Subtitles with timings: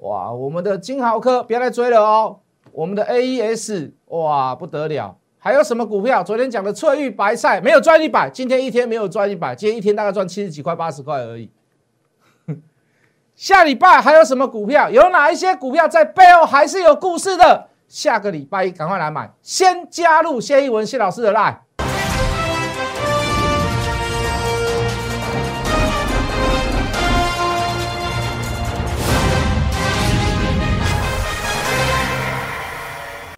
[0.00, 2.40] 哇，我们的金豪科不要再追了哦，
[2.72, 6.24] 我们的 AES 哇不得了，还有什么股票？
[6.24, 11.50] 昨天讲的翠玉白菜没有赚一百，今天一天没有赚一百，今天一天大概赚七十几块、八十块而已。
[13.34, 14.88] 下礼拜还有什么股票？
[14.90, 17.68] 有哪一些股票在背后还是有故事的？
[17.86, 21.56] 下个礼拜一赶快来买，先加入谢一文谢老师的 line。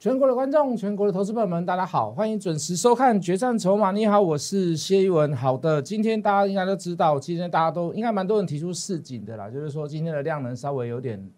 [0.02, 3.90] 全国的观众，全国的投资朋友们，大家好，欢迎准时收看《决战筹码》。
[3.92, 5.32] 你好，我是谢一文。
[5.32, 11.30] 好的，今天大家应该都知道，今天大家都应该蛮多人提出市井的啦，就是说今天的量能稍微有点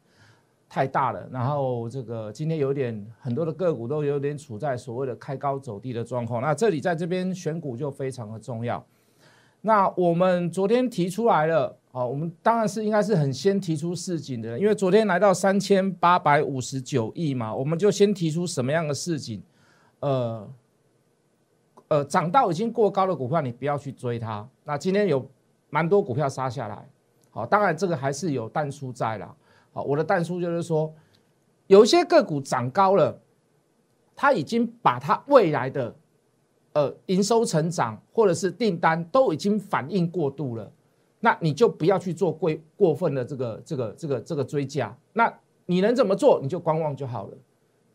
[0.66, 6.40] 太大了，然后这个今天有点很多的个股都有点处在所谓的开高走低的状况。
[6.40, 8.82] 那这里在这边选股就非常的重要。
[9.60, 11.76] 那我们昨天提出来了。
[11.94, 19.40] 好，我们当然是应该是很先提出市井的，因为昨天来到三千八百五十九亿嘛，我们就先提出什么样的市井，
[20.00, 20.50] 呃，
[21.86, 24.44] 呃，涨到已经过高的股票，你不要去追它。
[24.64, 25.24] 那今天有
[25.70, 26.84] 蛮多股票杀下来，
[27.30, 29.32] 好，当然这个还是有淡出在了。
[29.72, 30.92] 好，我的淡出就是说，
[31.68, 33.16] 有些个股涨高了，
[34.16, 35.94] 它已经把它未来的
[36.72, 40.72] 呃营收成长或者是订单都已经反应过度了。
[41.24, 44.94] 那你就不要去做过过分的这个这个这个这个追加。
[45.14, 45.32] 那
[45.64, 46.38] 你能怎么做？
[46.42, 47.32] 你就观望就好了，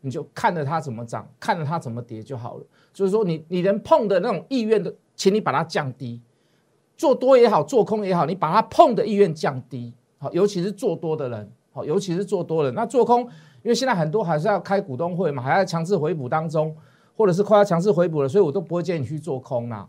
[0.00, 2.64] 你就看着它怎么涨，看着它怎么跌就好了。
[2.92, 6.20] 所以说，你你能碰的那种意愿的，请你把它降低。
[6.96, 9.94] 做多也好，做空也好，你把它碰的意愿降低。
[10.18, 12.74] 好，尤其是做多的人，好，尤其是做多人。
[12.74, 13.20] 那做空，
[13.62, 16.76] 因为现在很多还是要开股东会嘛，还要强制回补当中，
[17.16, 19.88] 或者是快要强制回补了，所以我都不会建议你去做空啦。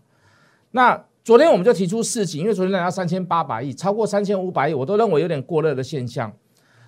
[0.70, 1.04] 那。
[1.24, 6.32] 昨天我们就提出事情，因为昨天来到三千八百亿，超过三千五百亿，我都认为有点过热的现象。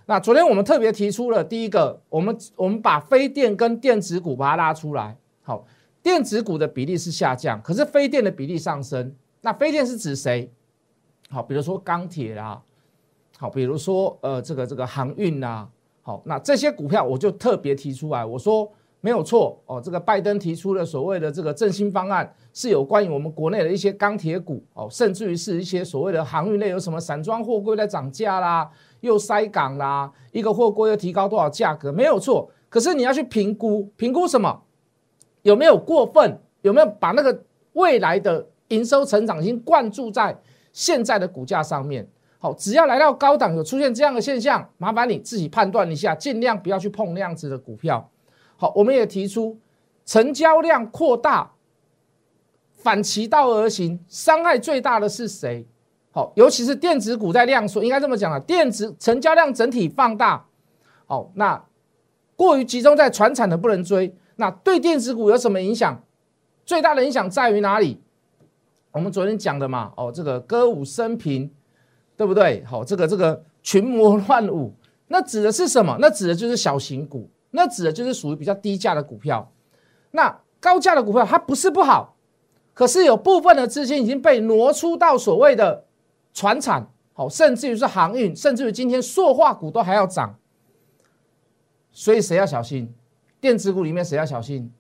[0.08, 5.16] 那昨天我们特别提出了第一个，我们我们把非电跟电子股把它拉出来。
[5.44, 5.64] 好，
[6.02, 9.16] 电子股的比例是下降，可是非电的比例上升。
[9.42, 10.52] 那非电是指谁？
[11.30, 12.60] 好，比如说钢铁啦，
[13.38, 15.70] 好，比如说呃这个这个航运啦，
[16.02, 18.72] 好，那这些股票我就特别提出来，我说。
[19.06, 28.72] 没有错哦，这个拜登提出的所谓的这个振兴方案，是有关于我们国内的一些钢铁股哦，甚至于是一些所谓的航运类，有什么散装货柜在涨价啦，
[29.02, 31.92] 又塞港啦，一个货柜又提高多少价格？
[31.92, 34.64] 没有错，可是你要去评估，评估什么？
[35.42, 36.40] 有没有过分？
[36.62, 37.44] 有没有把那个
[37.74, 40.40] 未来的营收成长已经灌注在
[40.72, 42.08] 现在的股价上面？
[42.40, 48.10] 好，只要来到高档有出现这样的现象，麻烦你自己判断一下，尽量不要去碰那样子的股票。
[48.58, 49.60] 好，我们也提出
[50.06, 51.52] 成交量扩大，
[52.76, 55.66] 反其道而行，伤害最大的是谁？
[56.12, 60.46] 好，尤其是电子股在量缩，应该这么讲啊，电子成交量整体放大，
[61.06, 61.66] 好，那
[62.36, 66.04] 过于集中在船产的不能追，那对电子股有什么影响？
[66.66, 68.02] 最大的影响在于哪里？
[68.92, 71.52] 我们昨天讲的嘛，哦，这个歌舞升平，
[72.16, 72.64] 对不对？
[72.64, 74.74] 好，这个这个群魔乱舞，
[75.08, 75.98] 那指的是什么？
[76.00, 77.30] 那指的就是小型股。
[77.56, 79.52] 那指的就是属于比较低价的股票，
[80.10, 82.16] 那高价的股票它不是不好，
[82.74, 85.86] 可是有部分的资金已经被挪出到所谓的
[86.34, 90.36] 船产，好，甚至于是航运，甚至于今天塑化股都还要涨，
[91.92, 92.92] 所以谁要小心？
[93.40, 94.74] 电子股里面谁要小心？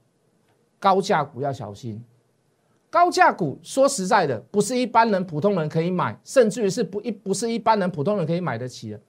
[0.79, 2.03] 高价股要小心。
[2.89, 8.99] 高价股说实在的，不是一般人、普通人可以买，甚至于是不一不是一般人、普通人可以买得起的。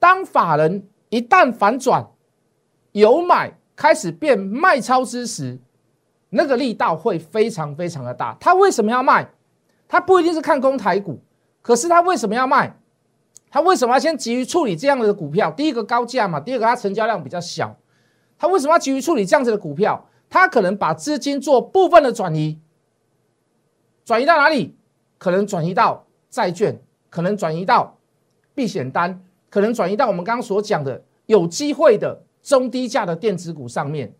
[0.00, 2.04] 当法人一旦反转。
[2.98, 5.58] 有买开始变卖超之时，
[6.30, 8.36] 那个力道会非常非常的大。
[8.40, 9.30] 他为什么要卖？
[9.86, 11.20] 他不一定是看空台股，
[11.62, 12.76] 可是他为什么要卖？
[13.50, 15.50] 他为什么要先急于处理这样的股票？
[15.50, 17.76] 第一个高价嘛，第二个它成交量比较小。
[18.36, 20.08] 他为什么要急于处理这样子的股票？
[20.28, 22.58] 他可能把资金做部分的转移，
[24.04, 24.76] 转移到哪里？
[25.16, 26.78] 可能转移到债券，
[27.08, 27.96] 可能转移到
[28.54, 32.22] 避险单，可能转移到我们刚刚所讲的有机会的。
[32.48, 34.10] 中低价的电子股上面，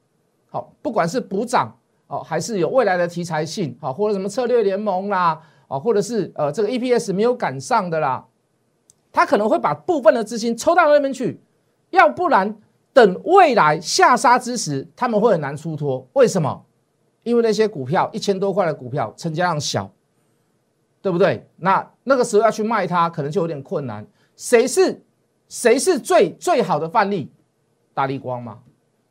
[0.50, 1.74] 好，不管是补涨
[2.08, 8.26] 哦，还是有未来的题材性，好，或者什么策略联盟啦，啊，或者是呃这个 EPS 没有赶上的啦，
[9.10, 11.40] 他可能会把部分的资金抽到那边去，
[11.88, 12.54] 要不然
[12.92, 16.06] 等未来下杀之时，他们会很难出脱。
[16.12, 16.66] 为什么？
[17.22, 19.90] 因为那些股票一千多块的股票成交量小，
[21.00, 21.48] 对不对？
[21.56, 24.06] 那那个时候要去卖它，可能就有点困难。
[24.36, 25.02] 谁是
[25.48, 27.32] 谁是最最好的范例？
[27.98, 28.60] 大力光嘛，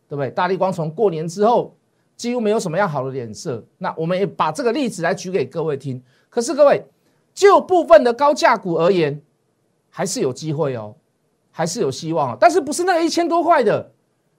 [0.08, 0.30] 对不对？
[0.30, 1.76] 大力光从过年之后
[2.16, 3.62] 几乎没有什么样好的脸色。
[3.80, 6.02] 那我们也把这个例子来举给各位听。
[6.30, 6.82] 可是各位，
[7.34, 9.22] 就部分的高价股而言，
[9.90, 10.96] 还是有机会哦，
[11.52, 13.92] 还是有希望，但是不是那个一千多块的，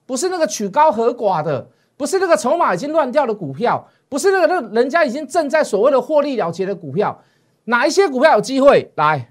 [0.07, 1.69] 不是那个曲高和寡的，
[1.99, 7.23] 不是那个筹码已经乱掉的股票，不是那个那人家已经正在所谓的获利了结的股票，
[7.65, 9.31] 哪一些股票有机会来？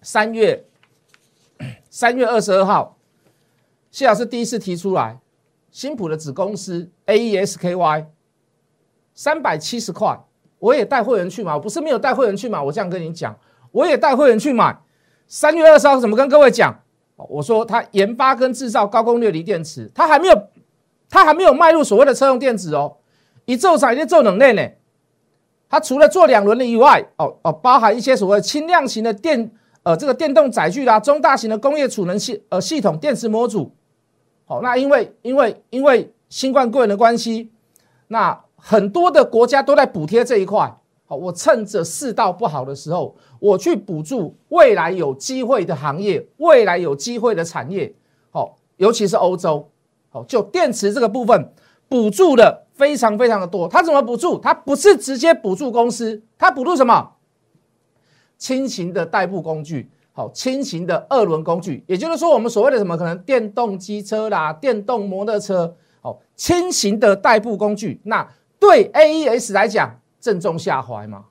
[0.00, 0.64] 三月
[1.90, 2.95] 三月二十二号，
[3.90, 5.18] 谢老师第一次提出来，
[5.70, 8.06] 新普的子公司 A E S K Y
[9.14, 10.18] 三百七十块，
[10.58, 13.34] 我也带会员去买，我不是没有带会员去买，我这样跟你讲，
[13.72, 14.78] 我也带会员去买。
[15.26, 16.82] 三月二十号怎么跟各位讲？
[17.16, 20.48] 我说他研发跟制造高功率锂电池，他还没有，
[21.08, 22.98] 他还没有迈入所谓的车用电子哦。
[23.46, 24.68] 一做产业做冷链呢，
[25.70, 29.50] 他除了做两轮的以外，哦哦，包含一些所谓轻量型的电。
[29.86, 33.70] 呃，这个电动载具啦，中大型的工业储能系呃系统电池模组，
[34.44, 37.52] 好，那因为因为因为新冠肺炎的关系，
[38.08, 47.94] 那很多的国家都在补贴这一块，好，我趁着世道不好的时候，我去补助未来有机会的行业，未来有机会的产业，
[48.32, 49.70] 好，尤其是欧洲，
[50.10, 51.52] 好，就电池这个部分
[51.88, 54.36] 补助的非常非常的多，它怎么补助？
[54.40, 57.12] 它不是直接补助公司，它补助什么？
[58.38, 68.28] 轻型的代步工具，好，轻型的二轮工具，也就是说，我们所谓的什么可能电动机车啦、电动摩托车，好，轻型的代步工具，那
[68.58, 71.24] 对 AES 来讲正中下怀嘛，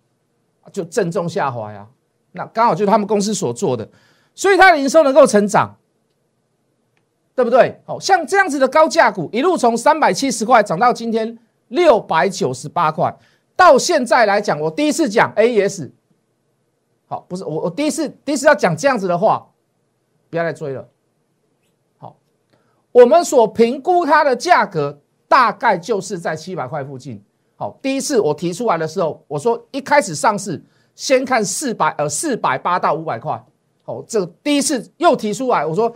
[0.71, 1.87] 就正中下怀啊，
[2.31, 3.87] 那刚好就是他们公司所做的，
[4.33, 5.77] 所以它的营收能够成长，
[7.35, 7.79] 对不对？
[7.85, 11.37] 好像这样子的高价股，一路从三百七十块涨到今天
[11.67, 13.15] 六百九十八块，
[13.55, 15.91] 到现在来讲，我第一次讲 AES。
[17.07, 19.47] 好，不是我，我第一次第一次要讲这样子的话，
[20.29, 20.87] 不要再追了。
[21.97, 22.17] 好，
[22.91, 27.23] 我们所评估它的价格大概就是在七百块附近。
[27.55, 30.61] 好，第一次我提出来的时候，我说一开始上市
[30.95, 33.45] 先看四百呃四百八到五百块。
[33.83, 35.95] 好，这第一次又提出来，我说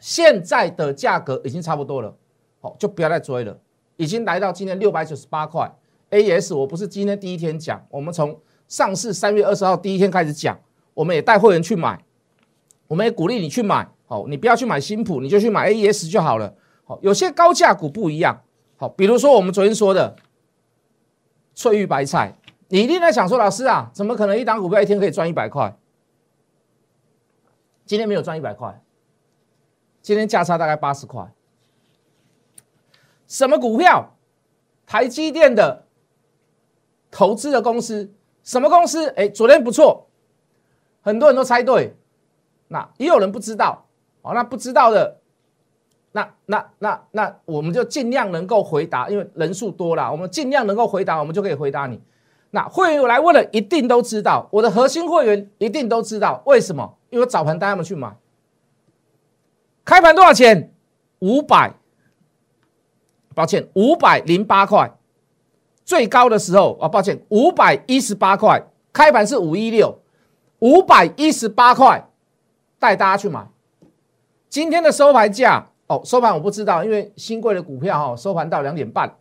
[0.00, 2.12] 现在的价格已经差不多了，
[2.60, 3.56] 好，就不要再追了，
[3.96, 5.72] 已经来到今天六百九十八块。
[6.14, 10.56] A S 我不是今天第一天讲，我们从上市三月二十号第一天开始讲，
[10.94, 12.00] 我们也带会员去买，
[12.86, 16.54] 我们也鼓励你去买，好，你不要去买新普，你就去买 A E S 就好了。
[16.84, 18.40] 好，有些高价股不一样，
[18.76, 20.14] 好，比如说我们昨天说的
[21.52, 22.38] 翠玉白菜，
[22.68, 25.76] 你一定在想说，老师啊，怎么可能一档股票一天可以赚一百块？
[27.84, 28.80] 今天没有赚一百块，
[30.00, 31.34] 今天价差大概八十块，
[33.26, 34.14] 什么股票？
[34.86, 35.83] 台积电的。
[37.14, 38.12] 投资的公司
[38.42, 39.08] 什么公司？
[39.10, 40.08] 哎，昨天不错，
[41.00, 41.94] 很多人都猜对，
[42.66, 43.86] 那也有人不知道。
[44.22, 45.20] 哦，那不知道的，
[46.10, 52.00] 那那那那我们就尽量能够回答，因为人数多了，我们尽量能够回答，我们就可以回答你。
[52.50, 56.98] 那会员来问了，一定都知道，我的核心会员一定都知道，为什么？
[57.10, 58.16] 因为早盘带他们去买，
[59.84, 60.74] 开盘多少钱？
[61.20, 61.74] 五百，
[63.34, 64.90] 抱歉，五百零八块。
[65.84, 69.98] 最高的时候啊，抱歉，五百一十八块，开盘是五一六，
[70.60, 72.08] 五百一十八块，
[72.78, 73.46] 带大家去买。
[74.48, 79.18] 今天的收盘价哦，收盘我不知道，因为新贵的股票哈，收盘到两点半。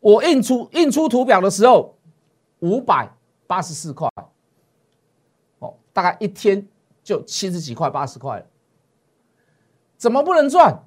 [0.00, 1.96] 我印出印出图表的时候，
[2.58, 3.08] 五百
[3.46, 4.08] 八十四块，
[5.60, 6.66] 哦，大概一天
[7.04, 8.44] 就七十几块、八十块
[9.96, 10.84] 怎么不能赚？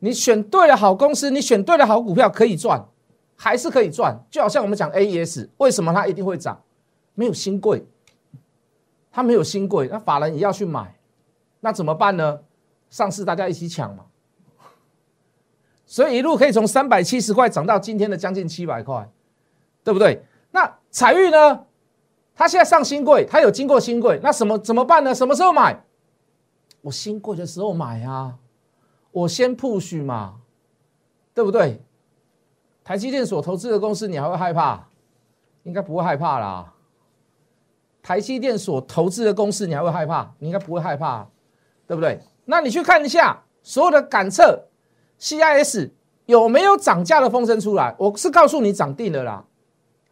[0.00, 2.86] 你选对了好公司，你选对了好股票，可以赚，
[3.36, 4.18] 还是可以赚。
[4.30, 6.60] 就好像我们讲 A E S，为什么它一定会涨？
[7.14, 7.84] 没有新贵，
[9.10, 10.96] 它没有新贵，那法人也要去买，
[11.60, 12.40] 那怎么办呢？
[12.90, 14.04] 上市大家一起抢嘛。
[15.84, 19.10] 所以一路可以从三百七十块涨到今天的将近七百块，
[19.82, 20.22] 对不对？
[20.50, 21.64] 那彩玉呢？
[22.34, 25.12] 它现在上新贵，它有经过新贵，那什么怎么办呢？
[25.12, 25.82] 什么时候买？
[26.82, 28.36] 我新贵的时候买啊。
[29.18, 30.36] 我先 push 嘛，
[31.34, 31.82] 对不对？
[32.84, 34.86] 台积电所投资的公司，你还会害怕？
[35.64, 36.72] 应该不会害怕啦。
[38.00, 40.32] 台积电所投资的公司，你还会害怕？
[40.38, 41.26] 你应该不会害怕，
[41.86, 42.20] 对不对？
[42.44, 44.68] 那你去看一下所有的感测
[45.18, 45.90] CIS
[46.26, 47.94] 有没有涨价的风声出来？
[47.98, 49.44] 我是告诉你涨定了啦。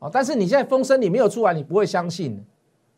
[0.01, 2.45] 好，但是你现在风声你没有出来，你不会相信，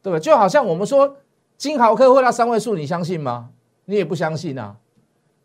[0.03, 0.21] 对不对？
[0.21, 1.17] 就好像我们说
[1.59, 3.51] 金豪科会到三位数，你相信吗？
[3.85, 4.77] 你也不相信啊。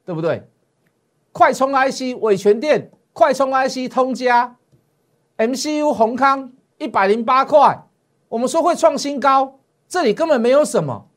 [0.05, 0.45] 对不对？
[1.33, 4.55] 快充 IC 伟全电，快充 IC 通家
[5.35, 7.87] ，MCU 宏康一百零八块，
[8.29, 11.09] 我们说会创新高，这里根本没有什么，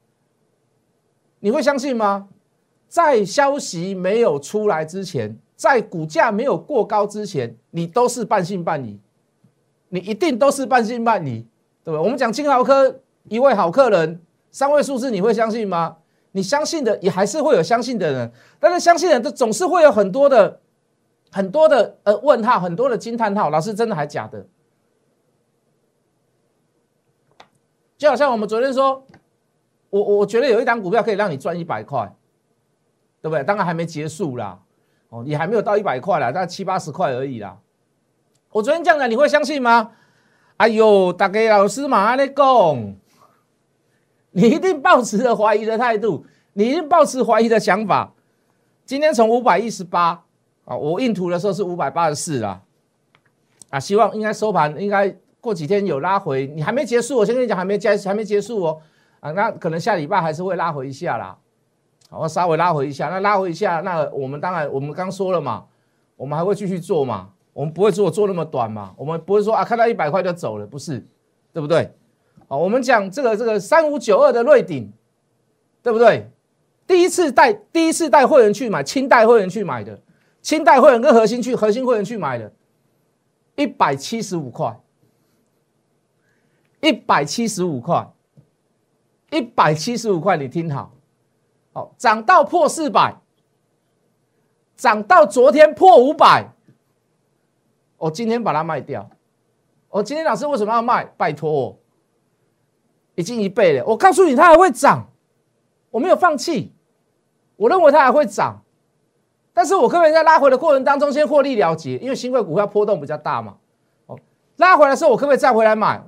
[1.41, 2.29] 你会相信吗？
[2.89, 8.99] 在消息没有出来之前，在股价没有过高之前，你都是半信半疑，
[9.91, 11.47] 你一定都是半信半疑，
[11.85, 11.99] 对不对？
[11.99, 15.99] 我们讲金豪科一位好客人，三位数字你会相信吗？
[16.37, 20.61] 你相信的也还是会有相信的人，但是相信的人都总是会有很多的
[21.33, 23.49] 很多的呃问号，很多的惊叹号。
[23.49, 24.47] 老师真的还假的？
[27.97, 29.03] 就好像我们昨天说，
[29.89, 32.15] 我我觉得有一档股票可以让你赚一百块，
[33.23, 33.43] 对不对？
[33.43, 34.61] 当然还没结束啦，
[35.09, 37.57] 哦，你还没有到一百块啦，大概七八十块而已啦。
[38.51, 39.93] 我昨天这样讲，你会相信吗？
[40.59, 42.45] 哎呦，大家老师嘛在讲，
[44.37, 48.13] 你一定保持着怀疑的态度，你一定保持怀疑的想法。
[48.85, 50.23] 今天从五百一十八
[50.67, 52.61] 啊，我印图的时候是五百八十四啦，
[53.71, 55.17] 啊，希望应该收盘应该。
[55.39, 58.81] 过几天有拉回，你还没结束，我先跟你讲，还没结，还没结束哦。
[59.21, 61.39] 啊，那可能下礼拜还是会拉回一下啦，
[62.11, 63.09] 好，稍微拉回一下。
[63.11, 65.65] 那拉回一下，那我们当然，我们刚说了嘛，
[66.17, 71.07] 我们还会继续做嘛，我们不会做做那么短嘛，我们不会说啊，看到一百块就走了，不是，
[71.53, 71.95] 对不对？
[72.49, 74.93] 好，我们讲这个这个三五九二的瑞鼎，
[75.83, 76.31] 对不对？
[76.87, 80.01] 第一次带第一次带会员去买，清代会员去买的，
[80.41, 82.53] 清代会员跟核心去核心会员去买的，
[83.57, 84.79] 一百七十五块。
[86.83, 88.07] 一百七十五块，
[89.31, 90.93] 一百七十五块，你听好，
[91.73, 93.17] 好涨到破四百，
[94.77, 96.53] 涨到昨天破五百，
[97.97, 99.09] 我今天把它卖掉。
[99.89, 101.07] 我今天老师为什么要卖？
[101.17, 101.79] 拜托我，
[103.17, 103.85] 已经一倍了。
[103.85, 105.09] 我告诉你，它还会涨，
[105.91, 106.73] 我没有放弃，
[107.57, 108.63] 我认为它还会涨，
[109.53, 111.99] 但是我可不可以在拉回的过程当中先获利了结？
[111.99, 113.57] 因为新贵股票波动比较大嘛。
[114.07, 114.19] 哦，
[114.57, 116.03] 拉回来的时候，我可不可以再回来买？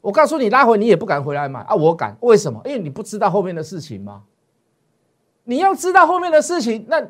[0.00, 1.74] 我告诉你，拉回你也不敢回来买啊！
[1.74, 2.60] 我敢，为什么？
[2.64, 4.22] 因为你不知道后面的事情吗？
[5.44, 7.00] 你要知道后面的事情，那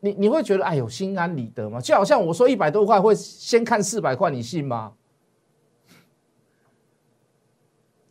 [0.00, 1.80] 你你会觉得哎呦心安理得吗？
[1.80, 4.92] 就好像我说一百多块会先看四百块，你信吗？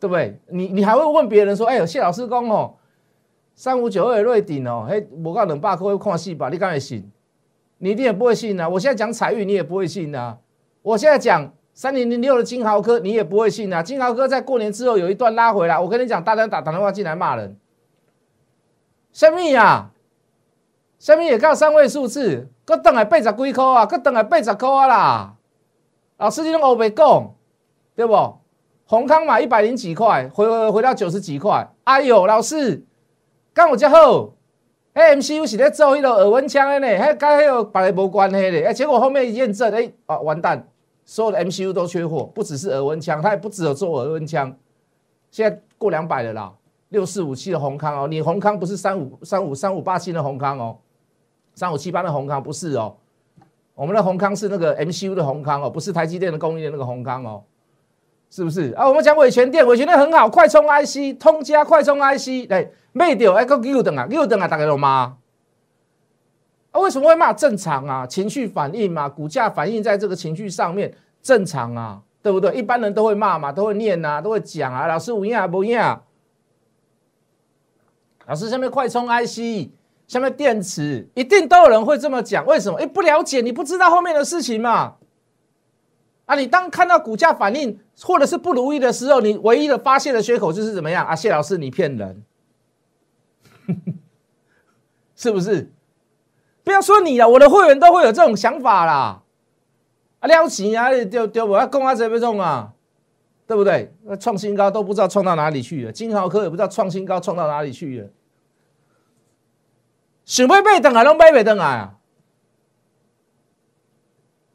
[0.06, 0.40] 对不对？
[0.50, 2.74] 你你还会问别人说，哎呦谢老师讲哦，
[3.54, 6.48] 三五九二瑞鼎哦，嘿，我讲两百块会看戏吧？
[6.48, 7.10] 你敢会信？
[7.78, 8.68] 你一定也不会信啊！
[8.68, 10.38] 我现在讲彩玉，你也不会信啊！
[10.82, 11.52] 我现在讲。
[11.74, 13.82] 三零零六的金豪科，你也不会信啊！
[13.82, 17.54] 金豪科在过年之后有一段拉回来，我跟你讲，大家打打电话进来骂人。
[19.12, 19.90] 什么呀？
[20.98, 25.34] 什么也靠三位数字，搁等来八十几块啊，搁等来八十块啊啦！
[26.16, 27.34] 老师你拢乌白讲，
[27.94, 28.38] 对不？
[28.88, 31.68] 宏康嘛一百零几块，回回回到九十几块。
[31.84, 32.84] 哎呦，老师，
[33.52, 34.30] 干我这好，
[34.92, 40.68] 哎，MCU 是咧做迄个耳温枪的呢，还跟迄个别个无关系的，哎，结果后面验证，哎，啊，完蛋！
[41.04, 44.56] 所有的 MCU 都缺货，不只是耳温枪，它也不只有做耳温枪。
[45.30, 46.52] 现在过两百了啦，
[46.88, 50.78] 六四五七的宏康哦，你宏康不是三五三五三五八七的宏康哦，
[51.54, 52.96] 三五七八的宏康不是哦，
[53.74, 57.42] 我们的宏康是那个 MCU 的宏康哦，不是台积电的供应的那个宏康哦，
[58.36, 58.86] 是不是啊？
[58.86, 65.16] 我们讲伟全电，伟全电很好，快充 IC，通家快充 IC，哎，卖掉哎，个又等啊，又等啊，大家都骂。
[66.70, 67.32] 啊，为什么会骂？
[67.32, 72.52] 正常啊，情绪反应嘛，股价反应在这个情绪上面，正常啊，对不对？
[72.54, 74.86] 一般人都会骂嘛，都会念啊，都会讲啊。
[74.86, 75.80] 老师无影不影？
[78.26, 79.70] 老师下面快充 IC，
[80.06, 82.44] 下面电池，一定都有人会这么讲。
[82.44, 82.76] 为什么？
[82.78, 84.96] 哎，不了解，你不知道后面的事情嘛。
[86.26, 91.06] 啊，你当看到股价反应或者是不如意的时候，你唯一的发泄的缺口就是怎么样？
[91.06, 92.22] 啊，谢老师，你骗人，
[95.16, 95.72] 是不是？
[96.62, 99.22] 不要说你了，我的会员都会有这种想法啦。
[100.18, 102.72] 啊，撩起啊，丢丢我要公啊，谁被中啊？
[103.46, 103.94] 对不对？
[104.02, 108.08] 那创新高都不知道创到哪里去了，金豪科也不知道创新高创到哪里去了。
[110.24, 111.95] 想买买等来都买不等啊！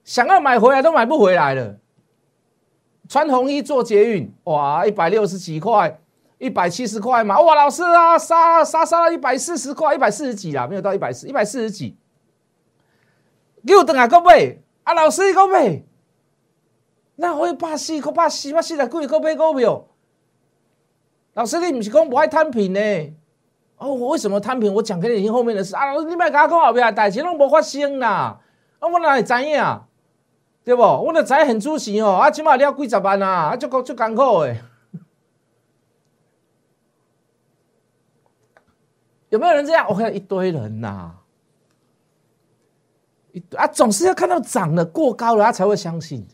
[0.03, 1.77] 想要买回来都买不回来了。
[3.07, 5.97] 穿红衣做捷运，哇，一百六十几块。
[6.37, 11.95] 一百七十块嘛，哇，老师啊，杀杀杀了一百四十块，一百四十几啦，没有到一百四，一百四十几。
[13.63, 15.83] 给我等下个买，啊，老师个买，
[17.17, 19.85] 那会百四，可百四，百四十几个买股票。
[21.35, 22.79] 老师，你不是讲不爱摊平呢？
[23.77, 24.73] 哦，我为什么摊平？
[24.73, 25.93] 我讲给你听后面的事啊。
[25.93, 28.39] 老师，你别跟我讲后面，代志拢无发生啦。
[28.79, 29.61] 啊，我哪会知影？
[30.63, 30.81] 对不？
[30.81, 34.61] 我那仔很出息哦，啊，起码你要几十万啊，啊，足够足艰苦诶。
[39.29, 39.87] 有没有人这样？
[39.89, 41.11] 我看到一堆人呐，
[43.31, 46.27] 一啊，总是要看到涨的过高了，他才会相信。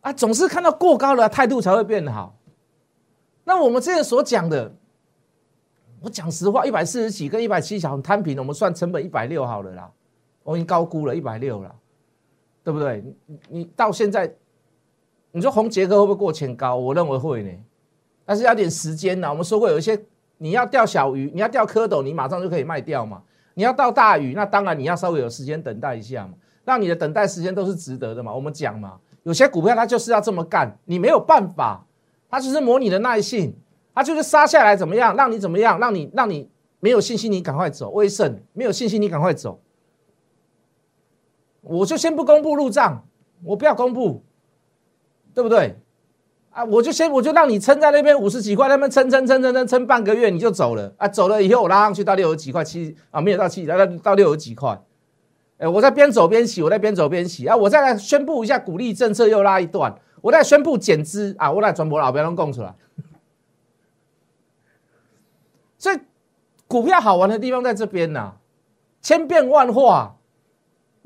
[0.00, 2.36] 啊，总是看到过高了，态度才会变好。
[3.44, 4.74] 那我们之前所讲的，
[6.02, 9.90] 我讲实话，一百四十几跟一百七小摊平，我们算成本一百六好了啦。
[10.42, 11.74] 我已经高估了一百六了，
[12.64, 13.04] 对不对？
[13.26, 14.34] 你你到现在
[15.32, 16.74] 你说红杰克会不会过前高？
[16.74, 17.50] 我认为会呢，
[18.24, 19.28] 但是要点时间呢。
[19.28, 20.02] 我们说过有一些
[20.38, 23.22] 你要钓小鱼，你要钓蝌蚪，你马上就可以卖掉嘛。
[23.52, 26.32] 你要钓大鱼，那当然你要稍微有时间等待一下嘛，
[26.64, 28.34] 让你的等待时间都是值得的嘛。
[28.34, 31.86] 我们讲嘛，有些股票它就是要这么干，你没有办法，
[32.28, 33.54] 它就是磨你的耐性，
[33.94, 36.48] 它就是杀下来怎么样，让你怎么样，让你让你
[36.80, 37.90] 没有信心，你赶快走。
[37.90, 39.60] 威盛没有信心，你赶快走。
[41.64, 43.04] 我就先不公布入账，
[43.42, 44.22] 我不要公布。
[45.34, 45.76] 对不对？
[46.50, 51.08] 啊，我就先我就让你撑在那边五十几块，那边撑撑撑撑撑撑半个月你就走了啊！
[51.08, 54.80] 走了以后我拉上去到六十几块七啊，没有到七，到到六十几块。
[55.58, 57.56] 哎，我在边走边洗，我在边走边洗啊！
[57.56, 61.50] 我再来宣布一下鼓励政策又拉一段，我再宣布减资啊！
[61.50, 62.72] 我来转播老不要弄供出来。
[65.76, 65.98] 所以
[66.68, 68.34] 股票好玩的地方在这边呐，
[69.02, 70.14] 千变万化。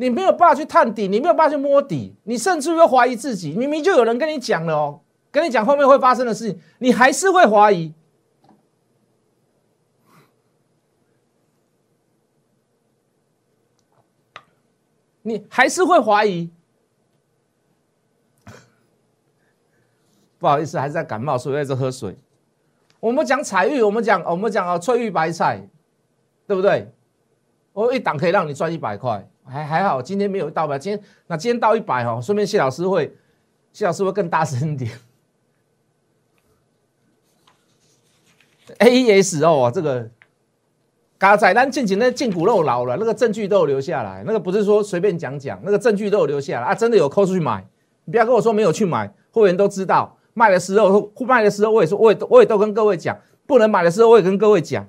[0.01, 3.53] 你没有办法去探底，你没有办法去摸底，你甚至会怀疑自己。
[3.53, 5.01] 明明就有人跟你讲了哦，
[5.33, 7.93] 跟你讲后面会发生的事情，你还是会怀疑，
[15.23, 16.49] 你还是会怀疑。
[20.39, 22.17] 不好意思，还是在感冒，所以在这喝水。
[23.01, 25.69] 我们讲彩玉，我们讲我们讲啊，翠玉白菜，
[26.47, 26.89] 对不对？
[27.73, 29.29] 我一档可以让你赚一百块。
[29.49, 30.79] 还还好，今天没有到吧？
[30.79, 33.13] 今天那今天到一百哦，顺便谢老师会，
[33.73, 34.91] 谢老师会更大声一点。
[38.79, 40.11] A E S 哦，这个
[41.17, 47.67] 嘎仔单进前那进骨肉老了，那个证据都有留下来，那个不是说随便讲讲，那个证据都有留下来啊，真的有抠出去买，
[48.05, 54.87] 你不要跟我说没有去买，会员都知道，卖的时候卖的时候我也说，我也我也都跟各位讲，不能买的时候我也跟各位讲。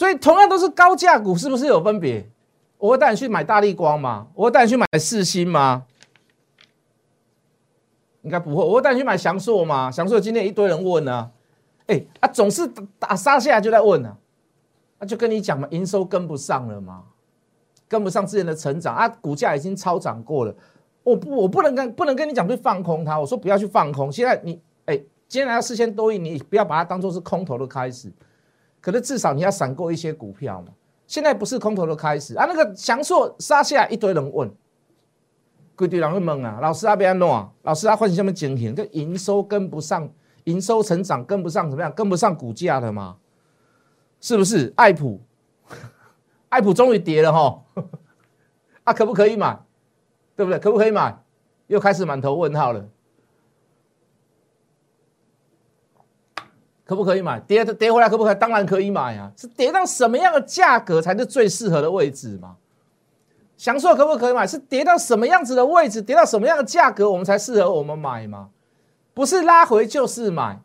[0.00, 2.26] 所以同样都是高价股，是不是有分别？
[2.78, 4.28] 我会带你去买大力光吗？
[4.32, 5.84] 我会带你去买四星吗？
[8.22, 8.64] 应该不会。
[8.64, 9.90] 我会带你去买翔硕吗？
[9.90, 11.30] 翔硕今天一堆人问呢，
[11.86, 12.66] 哎啊，总是
[12.98, 14.16] 打杀下来就在问呢，
[15.00, 17.02] 那就跟你讲嘛，营收跟不上了嘛，
[17.86, 20.54] 跟不上之前的成长啊，股价已经超涨过了。
[21.02, 24.10] 我不，我不能跟不能跟你讲去放空它，我说不要去放空。
[24.10, 24.96] 现在你哎，
[25.28, 28.10] 今天来到四千多亿，你不要把它当做是空头的开始。
[28.80, 30.68] 可是至少你要闪过一些股票嘛？
[31.06, 32.46] 现在不是空头的开始啊！
[32.46, 34.48] 那个翔硕杀下来，一堆人问，
[35.80, 36.60] 一堆人会问啊！
[36.62, 37.50] 老师啊，别弄啊！
[37.62, 38.74] 老师啊，换什么情形？
[38.74, 40.08] 这营收跟不上，
[40.44, 41.92] 营收成长跟不上，怎么样？
[41.92, 43.16] 跟不上股价的嘛？
[44.20, 44.72] 是不是？
[44.76, 45.20] 爱普，
[46.48, 47.62] 爱普终于跌了哈！
[48.84, 49.58] 啊，可不可以买？
[50.36, 50.58] 对不对？
[50.60, 51.18] 可不可以买？
[51.66, 52.88] 又开始满头问号了。
[56.90, 57.38] 可不可以买？
[57.38, 58.34] 跌跌回来可不可以？
[58.34, 59.30] 当然可以买啊！
[59.36, 62.56] 是跌到什么样的价格才是最适合的位置嘛？
[63.56, 64.44] 享受可不可以买？
[64.44, 68.48] 是跌到什么样子的位置，跌到什么样的价格，我们才适合我们买吗？
[69.14, 70.58] 不是拉回就是买，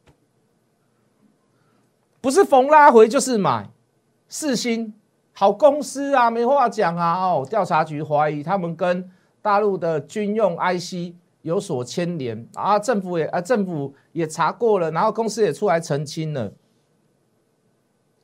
[2.22, 3.70] 不是逢拉回就是买。
[4.28, 4.96] 四星
[5.32, 7.14] 好公司啊，没话讲啊！
[7.20, 9.12] 哦，调查局怀疑他们跟
[9.44, 11.14] 大陆的军用 IC。
[11.46, 16.52] 有所牵连啊，政府也啊，政府也查过了，然后公司也出来澄清了，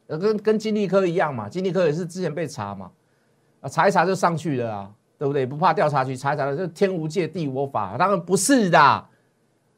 [0.08, 2.90] 呃，跟跟金利科一样嘛，金利科也是之前被查嘛，
[3.60, 5.46] 啊，查一查就上去了啊，对不对？
[5.46, 9.08] 不怕调查局查一查了，就天无界地无法，当然不是的，啊，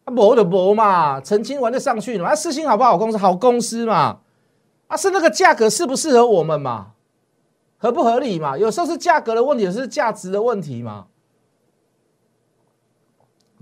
[0.06, 3.18] 博的博嘛，澄清完就上去了，啊，四星好不好公司？
[3.18, 4.22] 好公司嘛，
[4.88, 6.94] 啊，是那个价格适不适合我们嘛？
[7.78, 8.58] 合不合理嘛？
[8.58, 11.08] 有时候是价格的问题，有时候是价值的问题嘛？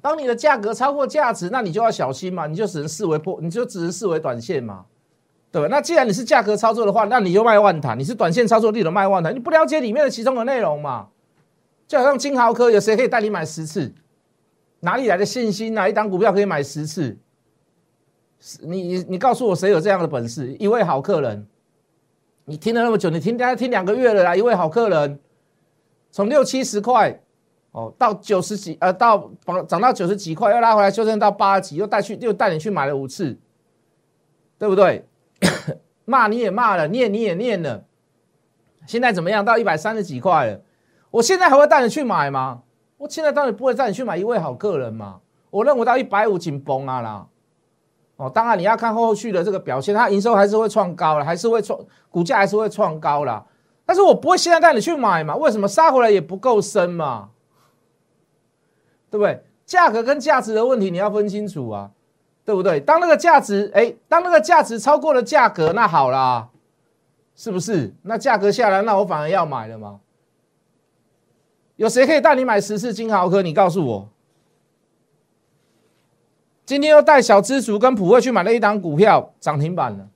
[0.01, 4.85] 当你的价格超过价值，那你就要小心嘛，你就只能视为破，你就只能视为短线嘛，
[5.51, 5.67] 对吧？
[5.69, 11.09] 那既然你是价格操作的话，那你就卖万谈，你是短线操作，你就卖万谈，你不了解里面的其中的内容嘛？
[11.87, 13.93] 就好像金豪科，有谁可以带你买十次？
[14.79, 15.75] 哪里来的信心？
[15.75, 17.17] 哪一档股票可以买十次？
[18.61, 20.51] 你你你告诉我谁有这样的本事？
[20.55, 21.45] 一位好客人，
[22.45, 25.19] 你听了那么久，你听大家听两个月了啦，一位好客人，
[26.11, 27.21] 从六七十块。
[27.71, 33.39] 哦，到九十几，呃，到涨涨到九十几块，又拉回来修正到八十几，又带去又带你去买了五次，
[34.57, 35.07] 对不对？
[36.05, 37.86] 骂你也骂了，念你也念了，
[38.86, 39.45] 现在怎么样？
[39.45, 40.62] 到一百三十几块了，
[41.12, 42.63] 我现在还会带你去买吗？
[42.97, 45.21] 我现在当然不会带你去买一位好客人嘛。
[45.49, 47.27] 我认为到一百五紧绷啊啦。
[48.17, 51.79] 哦，当然你要看后续的这个表现，它营收还是会创高了，还是会创
[52.10, 53.45] 股价还是会创高了。
[53.86, 55.36] 但是我不会现在带你去买嘛？
[55.36, 57.29] 为什么杀回来也不够深嘛？
[59.12, 59.43] 对不对？
[59.63, 61.91] 价格跟价值的问题你要分清楚啊，
[62.43, 62.80] 对不对？
[62.80, 66.50] 当那个价值，哎，当那个价值超过了价格，那好啦，
[67.36, 67.93] 是不是？
[68.02, 70.00] 那价格下来，那我反而要买了吗？
[71.76, 73.41] 有谁可以带你买十次金豪科？
[73.41, 74.10] 你告诉我。
[76.65, 80.08] 今天又带小资族跟普惠去买了一档股票，涨停板了。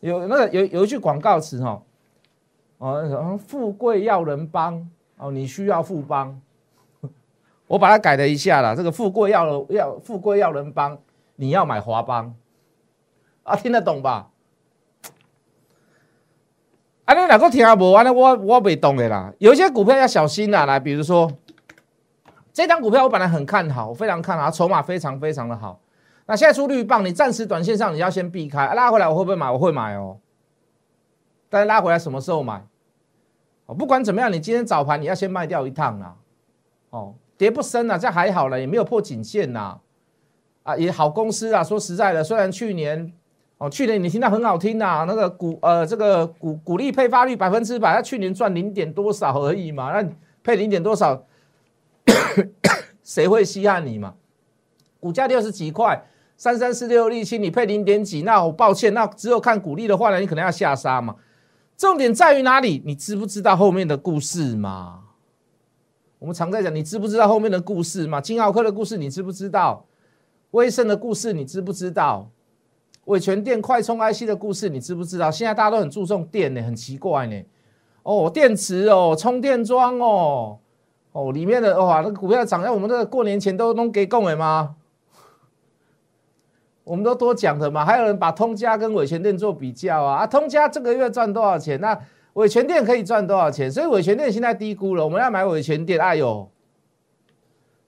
[0.00, 1.82] 有那个有有一句广告词哈，
[2.78, 6.40] 哦，富贵要人帮哦，你需要富帮，
[7.66, 8.74] 我把它改了一下啦。
[8.74, 10.98] 这个富贵要要富贵要人帮，
[11.36, 12.34] 你要买华邦
[13.42, 14.30] 啊，听得懂吧？
[17.04, 17.92] 啊，你哪个听啊无？
[17.92, 19.32] 完了，我我未懂的啦。
[19.38, 21.30] 有一些股票要小心啦，来，比如说。
[22.52, 25.78] 这张股票我本来很看好，我非常看好，筹码非常非常的好。
[26.24, 29.50] 那现在出绿棒，你暂时短线上你要先避开，拉回来我会不会买？
[29.50, 30.16] 我会买哦。
[31.50, 32.66] 但是拉回来什么时候买？
[33.66, 36.16] 哦，不管怎么样，你今天早盘你要先卖掉一趟啊。
[36.90, 39.78] 哦，跌不深啊，这还好了，也没有破颈线呐。
[40.62, 41.62] 啊，也好公司啊。
[41.62, 43.12] 说实在的，虽然去年
[43.58, 50.08] 哦，去年你听到很好听呐，那个股呃，这个股股利配发率百分之百，他去年赚零点多少而已嘛，那
[50.42, 51.24] 配零点多少？
[53.02, 54.14] 谁会稀罕你嘛？
[55.00, 56.04] 股价六十几块，
[56.36, 61.14] 三三四六沥青，你配零点几，那我抱歉，那只有看股利的话呢，你可能要下杀嘛。
[61.76, 62.82] 重点在于哪里？
[62.84, 65.00] 你知不知道后面的故事嘛？
[66.18, 68.20] 我们常在讲，你知不知道后面的故事嘛？
[68.20, 69.84] 金奥科的故事你知不知道？
[70.52, 72.30] 威盛的故事你知不知道？
[73.04, 75.30] 伟全电快充 IC 的故事你知不知道？
[75.30, 77.42] 现在大家都很注重电呢，很奇怪呢。
[78.02, 80.58] 哦，电池哦，充电桩哦。
[81.12, 84.76] 哦，里面的哇，那个股票涨，在我们这个过年前都弄给供了吗？
[86.86, 87.84] 我们都多讲的嘛。
[87.84, 91.80] 还有人把通家跟伟全店做比较啊，啊，通家这个月赚多少钱？
[91.80, 91.98] 那
[92.34, 93.68] 伟全店可以赚多少钱？
[93.68, 96.00] 所以伟全店现在低估了，我们要买伟全店。
[96.00, 96.48] 哎呦，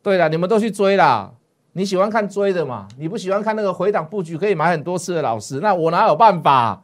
[0.03, 1.33] 对了，你们都去追啦。
[1.75, 2.89] 你喜欢看追的嘛？
[2.99, 5.61] 你不喜欢看那个回档布局可以买很多次的老师？
[5.61, 6.83] 那我哪有办法？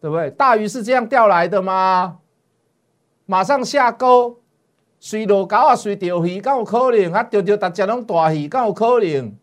[0.00, 0.30] 对不对？
[0.30, 2.18] 大鱼是这样钓来的吗？
[3.26, 4.38] 马上下钩。
[5.02, 7.10] 随落钩啊，随钓鱼，敢有可能？
[7.12, 9.34] 啊，钓钓大家拢大鱼，敢有可能？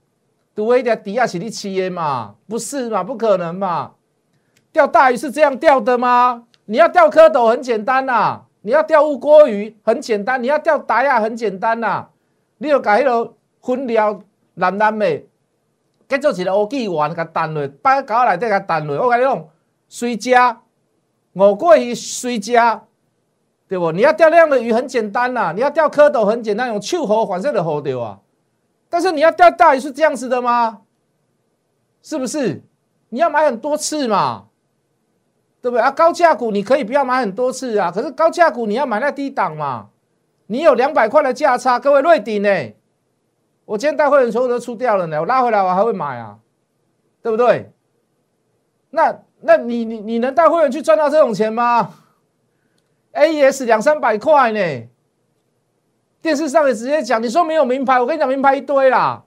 [0.57, 2.33] 赌一条底下是你饲的嘛？
[2.47, 3.03] 不是嘛？
[3.03, 3.91] 不可能嘛？
[4.71, 6.45] 钓大鱼是这样钓的吗？
[6.65, 12.07] 你要钓蝌蚪很简单呐，你要钓乌锅鱼很简单，你要钓达亚很简单呐。
[12.57, 14.19] 你要把迄个分料
[14.55, 15.21] 烂烂的，
[16.09, 18.97] 结做一个乌鸡丸，甲弹落，摆喺钩内底甲弹落。
[19.05, 19.47] 我甲你讲，
[19.87, 20.31] 随食
[21.33, 22.53] 五过鱼随食。
[23.67, 23.91] 对不？
[23.91, 28.17] 你要钓那样的鱼很简单呐，你要钓蝌蚪很简单，用秋猴反射的猴钓啊。
[28.89, 30.81] 但是你要钓大鱼是这样子的吗？
[32.01, 32.61] 是不是？
[33.09, 34.45] 你要买很多次嘛，
[35.61, 35.91] 对不对啊？
[35.91, 39.89] 高价股你可以不要买很多次啊，可是高价股你要买那低档嘛。
[40.47, 42.49] 你有两百块的价差，各位瑞鼎呢？
[43.65, 46.37] 我今天带会员所有都出掉了呢，我拉回来我还会买啊，
[47.21, 47.71] 对不对？
[48.91, 51.93] 那那你你你能带会员去赚到这种钱吗
[53.11, 54.87] ？A E S 两三百块呢，
[56.21, 59.23] 电视上也直接讲，你说没有名牌，我跟你讲名牌一堆啦，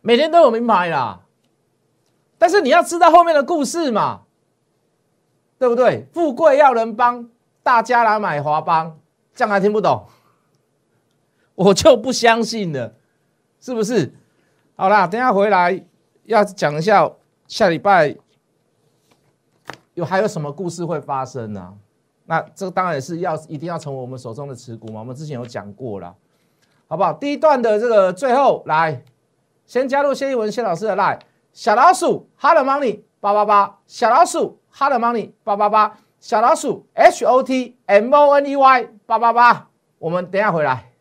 [0.00, 1.20] 每天都有名牌啦，
[2.38, 4.22] 但是你要知道后面的故事嘛，
[5.58, 6.06] 对不对？
[6.12, 7.28] 富贵要人帮，
[7.62, 8.98] 大家来买华邦，
[9.34, 10.06] 这样还听不懂？
[11.54, 12.94] 我就不相信了，
[13.60, 14.12] 是不是？
[14.74, 15.84] 好啦，等下回来
[16.24, 17.12] 要讲一下
[17.46, 18.16] 下礼拜。
[19.94, 21.74] 有还有什么故事会发生呢？
[22.24, 25.00] 那这个当然是要一定要成为我们手中的持股嘛。
[25.00, 26.14] 我们之前有讲过了，
[26.86, 27.12] 好不好？
[27.12, 29.02] 第一段的这个最后来，
[29.66, 31.18] 先加入谢一文谢老师的 line，
[31.52, 40.91] 小老鼠 hot money 八八八，小老鼠 hot money 八八八，小老鼠 h o t m o n e y 八八八，我们等下回来。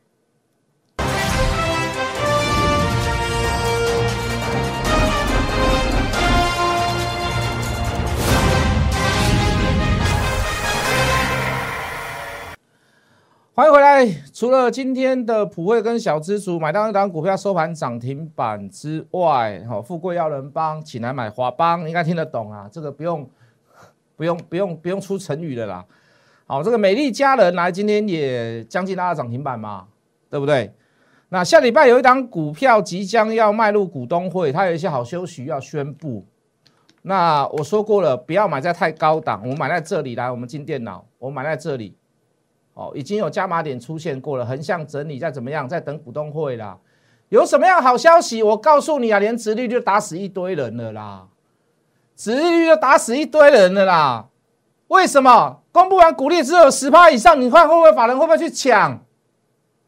[13.62, 14.08] 欢迎回来。
[14.34, 22.68] 除了今天的普惠跟小资族买到一档股票收盘涨停板之外，哈，富贵要人帮，请来买华邦，应该听得懂啊。
[22.72, 23.30] 这个不用，
[24.18, 25.86] 不用，不用，不用出成语的啦。
[26.48, 29.86] 好，这个美丽佳人来今天也将近拉涨停板嘛，
[30.28, 30.74] 对不对？
[31.30, 36.26] 那下礼拜有一档股票即将要迈入股东会，它有一些好消息要宣布。
[37.04, 41.96] 那我说过了，不要买在太高档，我买在这里来，我们进电脑，我买在这里。
[42.74, 46.78] 哦，已经有加码点出现过了，横向整理再怎么样，在等股东会啦。
[47.30, 48.42] 有什么样好消息？
[48.44, 51.28] 我告诉你啊，连殖利率打死一堆人了啦，
[52.16, 54.28] 殖利率就打死一堆人了啦。
[54.88, 55.62] 为什么？
[55.72, 59.00] 公布完股利只有十趴以上，你看会不会法人会不会去抢？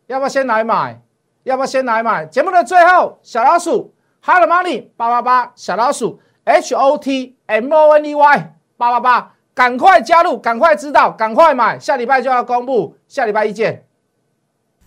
[0.08, 1.02] 要不要先来买？
[1.44, 2.26] 要不要先来买？
[2.26, 3.94] 节目的最后，小老鼠
[4.24, 9.36] Hot Money 八八八，小老鼠 H O T M O N E Y 八八八。
[9.56, 13.84] 赶快加入，赶快知道，赶快买，下礼拜就要公布，下礼拜一见。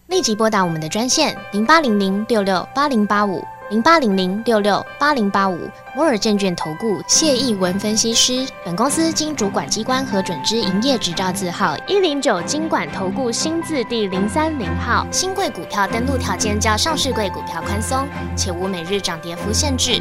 [0.08, 5.58] 立即拨打我们的专线零八零零六六八零八五零八零零六六八零八五
[5.96, 8.46] 摩尔证券投顾谢义文分析师。
[8.64, 15.06] 本公司经主管机关核准之营业执照字号一零九金管投顾新字第零三零号。
[15.10, 20.00] 新贵股票登录条件较上市贵股票宽松，且无每日涨跌幅限制。